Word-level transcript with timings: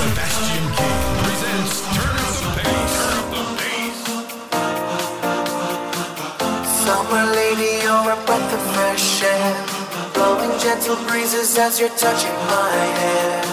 Sebastian 0.00 0.64
King 0.80 1.00
presents 1.20 1.84
Turn 1.92 2.16
Up 2.24 2.36
the 2.40 2.50
Bass. 2.56 4.00
Summer 6.80 7.24
lady, 7.36 7.84
you're 7.84 8.08
a 8.08 8.16
breath 8.24 8.50
of 8.56 8.62
fresh 8.72 9.20
air. 9.20 9.52
Blowing 10.14 10.56
gentle 10.58 10.96
breezes 11.04 11.52
as 11.58 11.78
you're 11.78 11.92
touching 12.00 12.32
my 12.48 12.76
hair. 12.96 13.44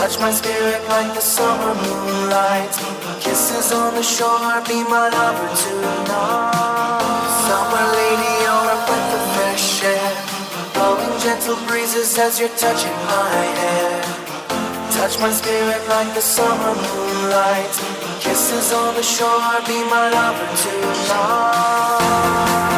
Touch 0.00 0.18
my 0.18 0.32
spirit 0.32 0.80
like 0.88 1.12
the 1.12 1.20
summer 1.20 1.74
moonlight. 1.76 2.72
Kisses 3.20 3.70
on 3.70 3.92
the 3.94 4.02
shore, 4.02 4.64
be 4.64 4.80
my 4.88 5.12
lover 5.12 5.50
tonight. 5.60 7.20
Summer 7.44 7.84
lady, 8.00 8.32
you're 8.48 8.68
a 8.76 8.78
breath 8.88 9.12
of 9.12 9.24
fresh 9.36 9.84
air. 9.84 10.10
Blowing 10.72 11.20
gentle 11.20 11.60
breezes 11.68 12.16
as 12.16 12.40
you're 12.40 12.56
touching 12.56 12.96
my 13.12 13.44
hair. 13.60 13.99
Touch 15.00 15.18
my 15.18 15.30
spirit 15.30 15.88
like 15.88 16.12
the 16.12 16.20
summer 16.20 16.74
moonlight. 16.74 17.72
Kisses 18.20 18.70
on 18.70 18.94
the 18.94 19.02
shore, 19.02 19.58
be 19.66 19.82
my 19.88 20.10
lover 20.10 20.46
tonight. 20.60 22.69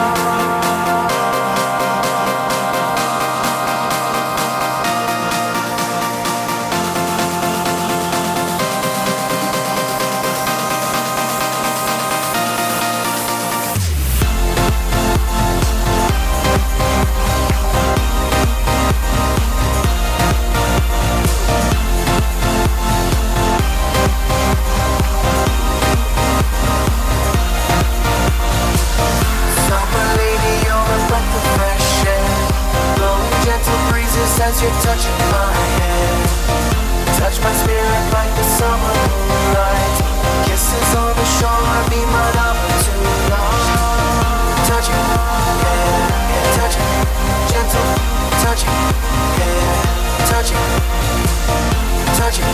Touching 34.60 35.18
my 35.32 35.48
hair. 35.80 36.12
Touch 37.18 37.40
my 37.40 37.52
spirit 37.52 38.04
like 38.12 38.32
the 38.36 38.44
summer 38.44 38.94
moonlight. 39.08 39.96
Kisses 40.44 40.94
on 40.94 41.16
the 41.16 41.26
shore, 41.36 41.80
be 41.88 42.00
my 42.12 42.26
lover 42.36 42.72
yeah, 44.92 46.08
yeah, 46.32 46.56
touching, 46.56 46.90
gentle, 47.48 47.88
touching, 48.42 48.76
yeah, 49.38 49.76
touching, 50.28 50.62
touching, 52.18 52.52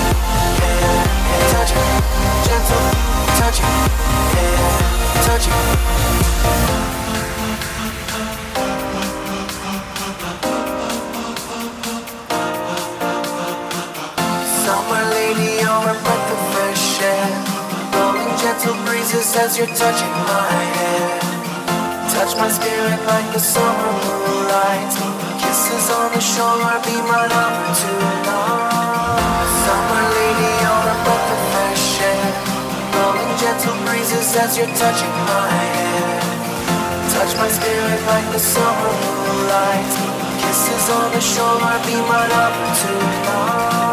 yeah, 4.35 4.63
touching. 5.27 5.69
Gentle 18.59 18.84
breezes 18.84 19.37
as 19.37 19.56
you're 19.56 19.67
touching 19.67 20.14
my 20.27 20.51
hair. 20.75 21.20
Touch 22.11 22.34
my 22.37 22.48
spirit 22.48 23.01
like 23.06 23.33
the 23.33 23.39
summer 23.39 23.92
moonlight. 24.03 24.91
Kisses 25.39 25.91
on 25.91 26.11
the 26.12 26.20
shore, 26.20 26.59
be 26.83 26.97
my 27.06 27.23
lover 27.31 27.70
tonight. 27.79 28.27
Summer 29.62 30.03
lady, 30.19 30.51
you're 30.62 30.86
a 30.91 30.97
breath 31.06 31.34
of 31.34 31.41
fresh 31.55 32.03
air. 32.03 32.31
Blowing 32.91 33.33
gentle 33.39 33.79
breezes 33.86 34.34
as 34.36 34.59
you're 34.59 34.75
touching 34.75 35.14
my 35.31 35.48
hair. 35.55 36.19
Touch 37.14 37.33
my 37.39 37.48
spirit 37.48 38.01
like 38.11 38.27
the 38.33 38.40
summer 38.40 38.92
moonlight. 39.02 39.92
Kisses 40.42 40.90
on 40.98 41.13
the 41.13 41.20
shore, 41.20 41.63
be 41.86 41.95
my 42.11 42.27
lover 42.27 42.70
tonight. 42.80 43.88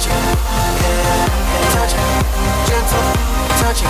Touching, 0.00 0.12
touching, 1.72 2.00
gentle, 2.66 3.04
touching, 3.60 3.88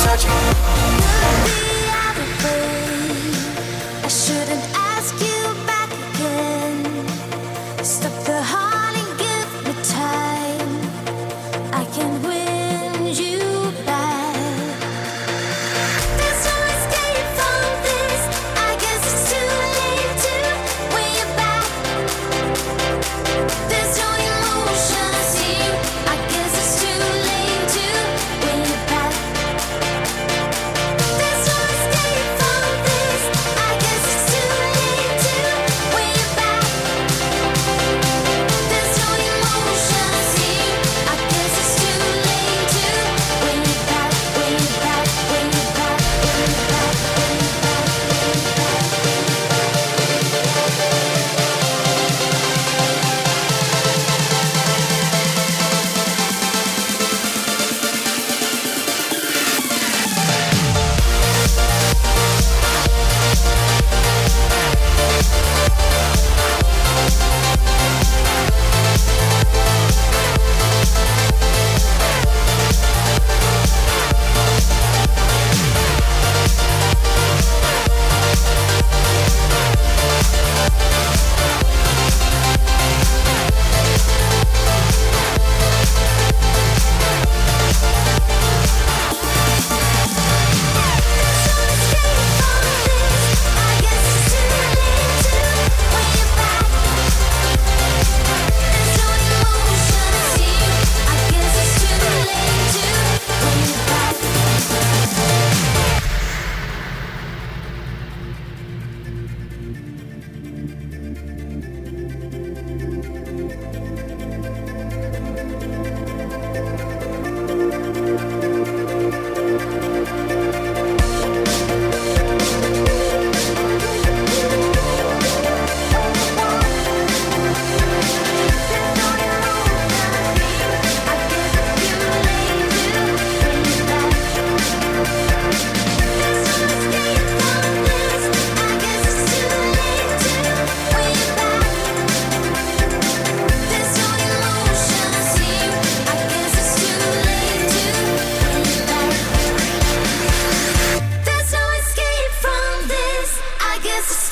touching. 0.00 1.85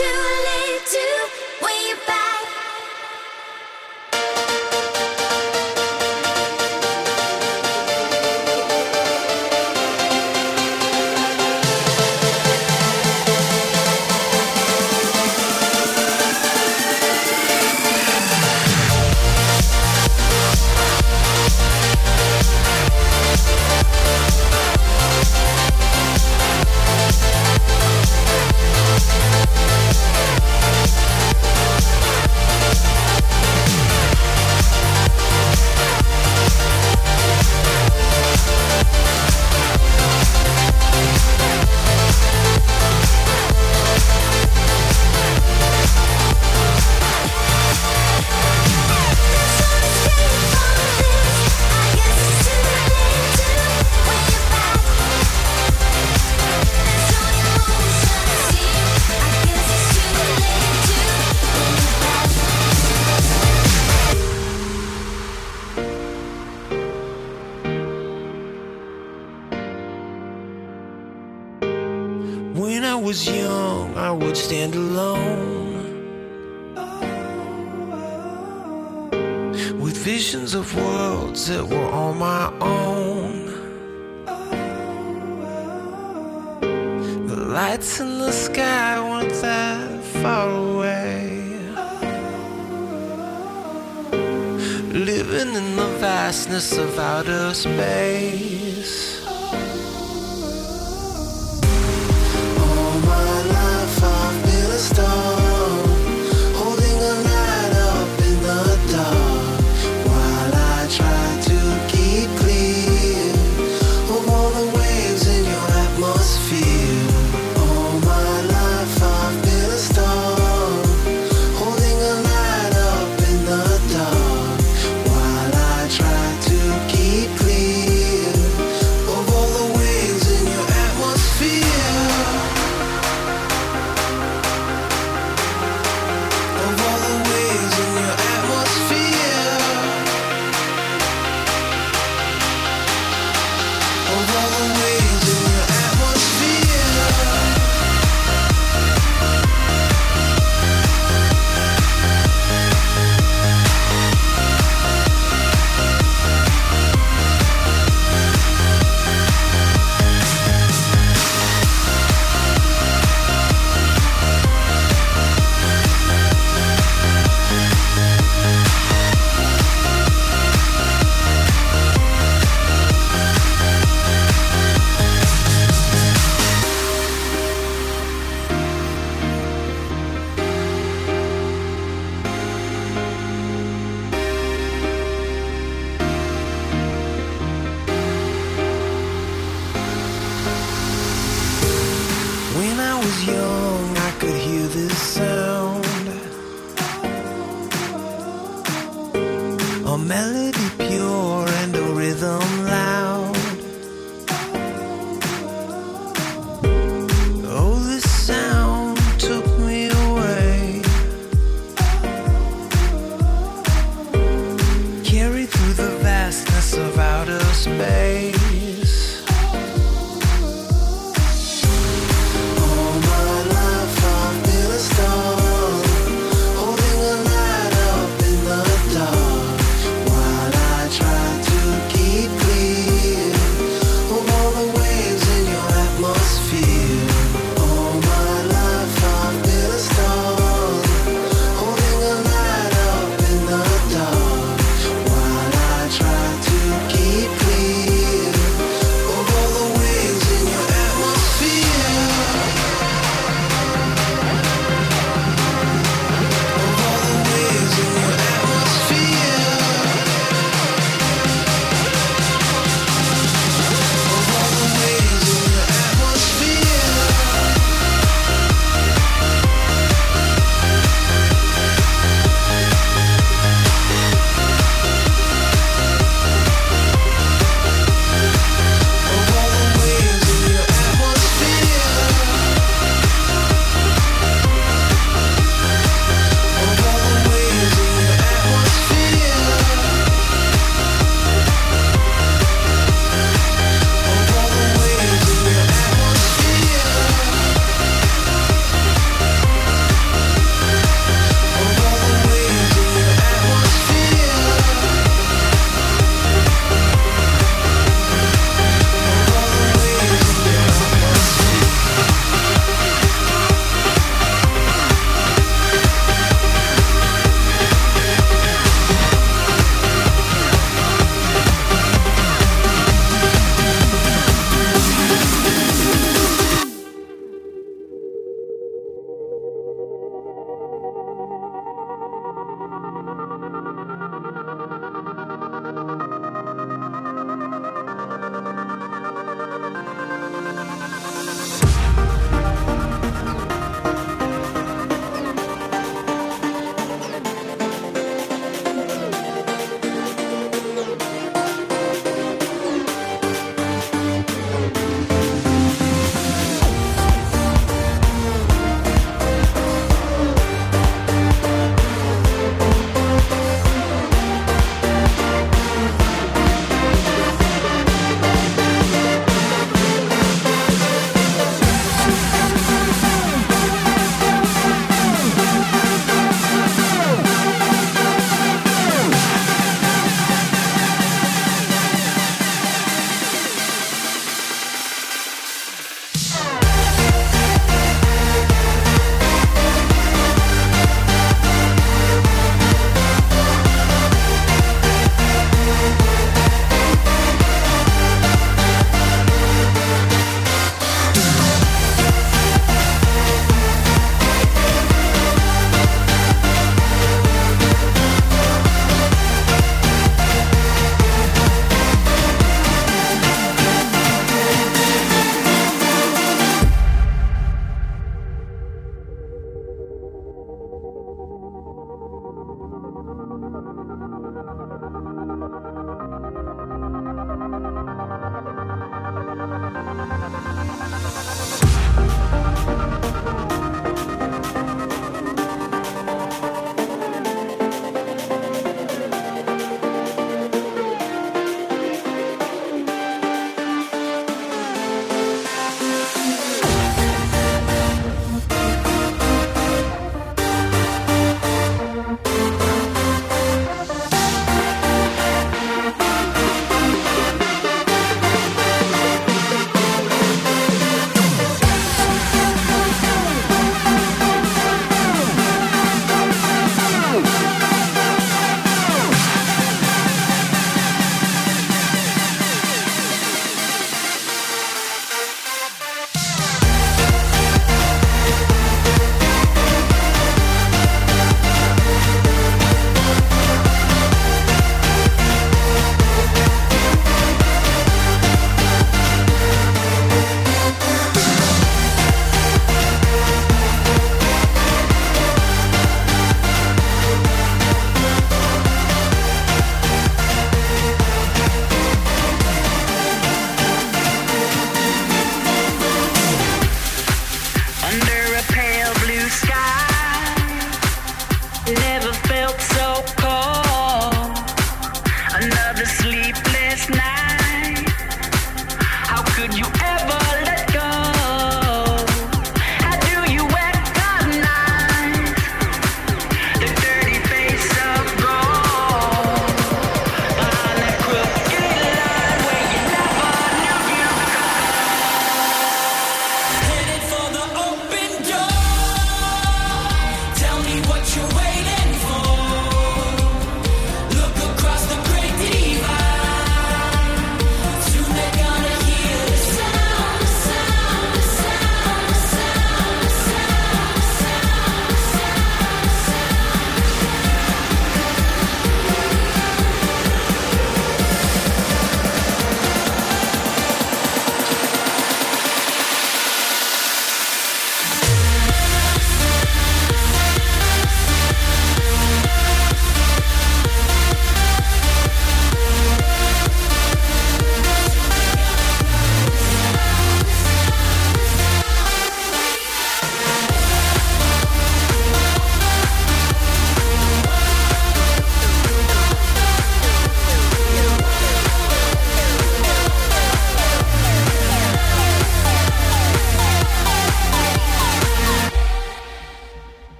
too 0.00 0.06
late. 0.06 0.49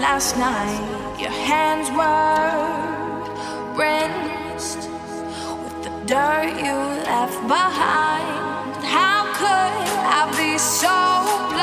Last 0.00 0.36
night. 0.36 1.20
Your 1.20 1.30
hands 1.30 1.90
were 1.90 2.58
rinsed 3.76 4.88
with 5.62 5.84
the 5.84 5.90
dirt 6.06 6.48
you 6.58 6.76
left 7.06 7.40
behind. 7.46 8.84
How 8.84 9.26
could 9.34 9.88
I 10.10 10.34
be 10.36 10.58
so 10.58 10.88
blind? 11.48 11.57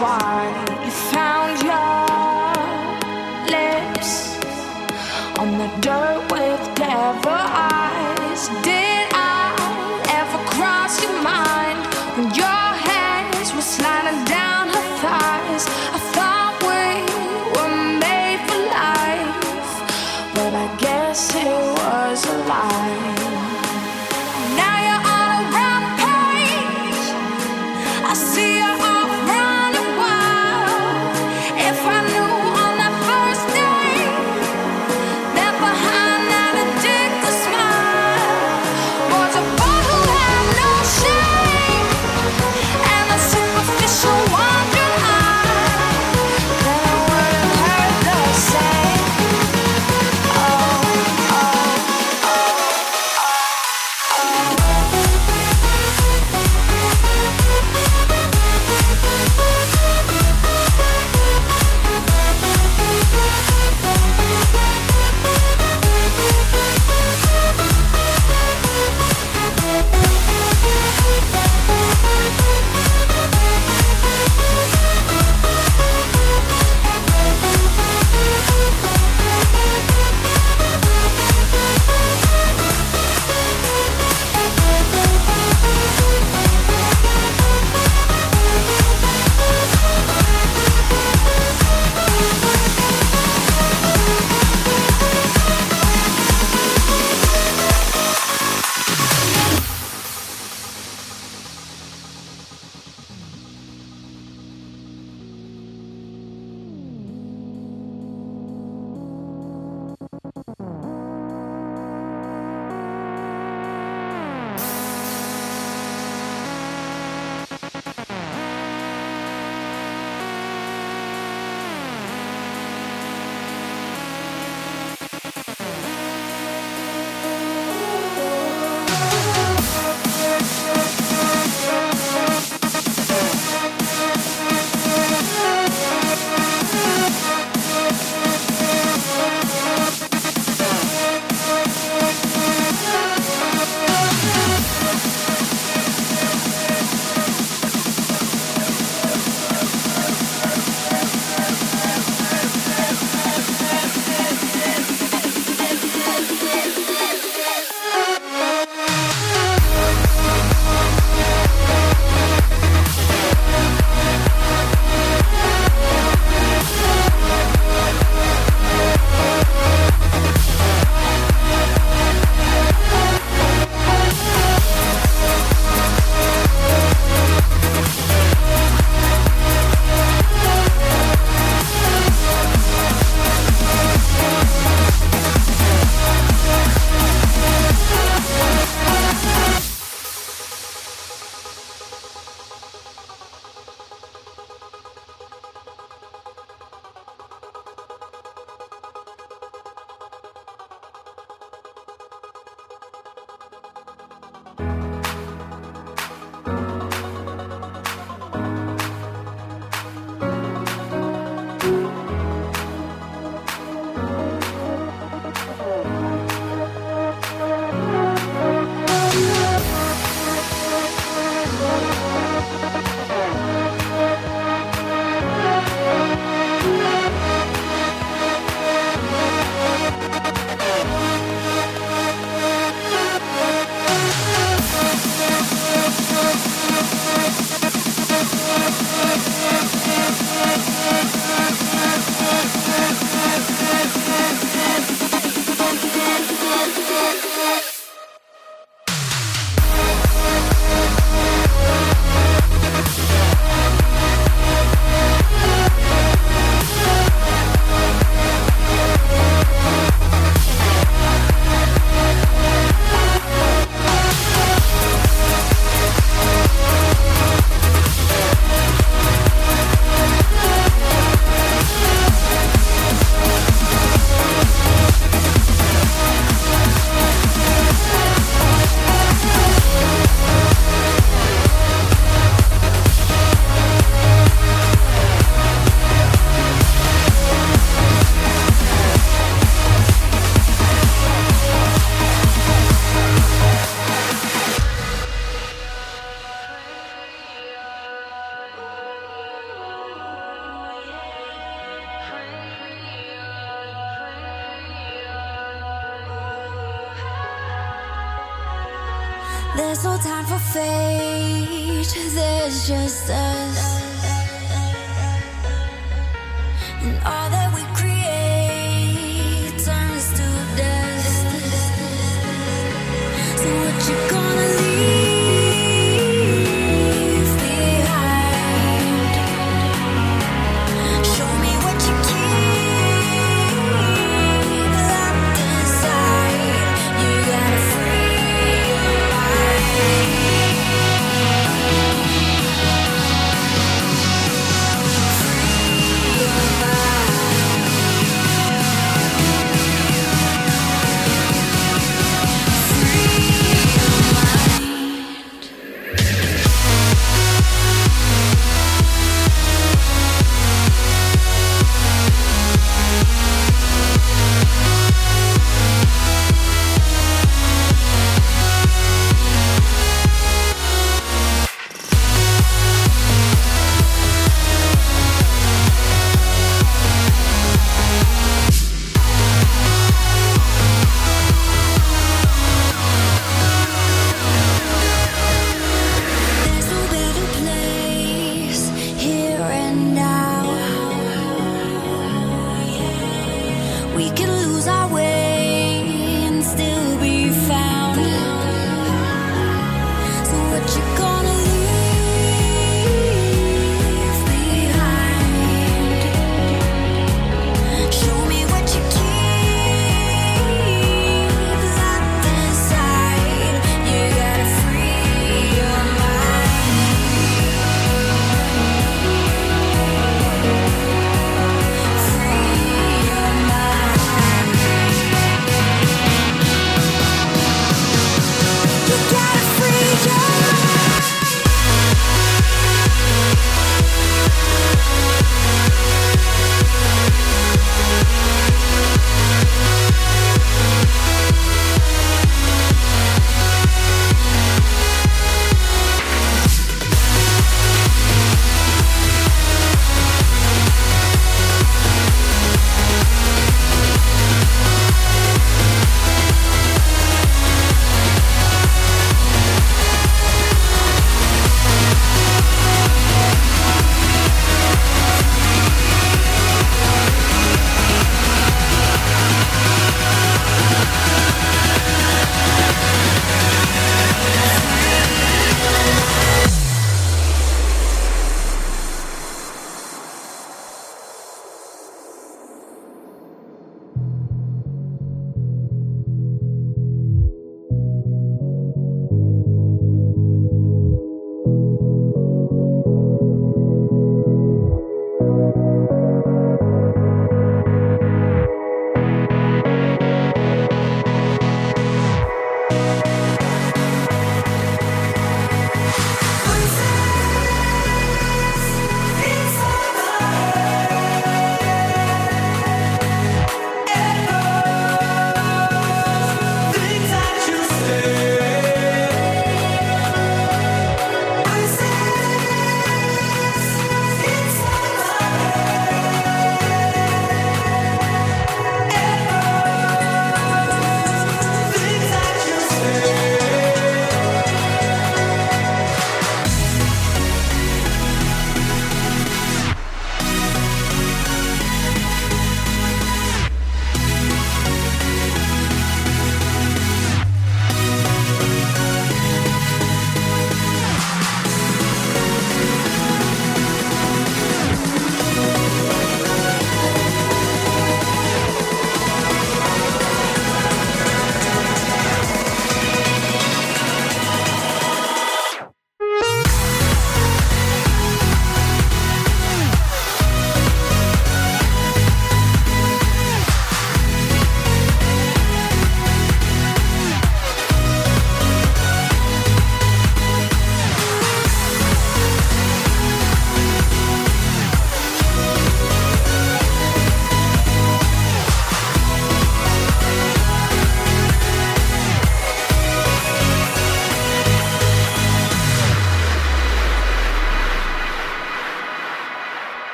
why. 0.00 0.69